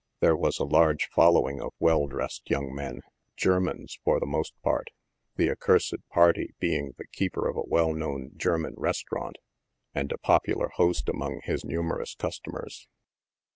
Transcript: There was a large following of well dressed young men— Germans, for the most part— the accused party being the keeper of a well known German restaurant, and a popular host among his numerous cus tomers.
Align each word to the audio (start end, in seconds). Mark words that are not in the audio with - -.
There 0.19 0.35
was 0.35 0.57
a 0.57 0.63
large 0.65 1.09
following 1.13 1.61
of 1.61 1.73
well 1.77 2.07
dressed 2.07 2.49
young 2.49 2.73
men— 2.73 3.01
Germans, 3.37 3.99
for 4.03 4.19
the 4.19 4.25
most 4.25 4.59
part— 4.63 4.87
the 5.37 5.47
accused 5.49 5.93
party 6.09 6.55
being 6.59 6.93
the 6.97 7.05
keeper 7.05 7.47
of 7.47 7.55
a 7.55 7.61
well 7.67 7.93
known 7.93 8.31
German 8.35 8.73
restaurant, 8.77 9.37
and 9.93 10.11
a 10.11 10.17
popular 10.17 10.69
host 10.69 11.07
among 11.07 11.41
his 11.43 11.63
numerous 11.63 12.15
cus 12.15 12.39
tomers. 12.39 12.87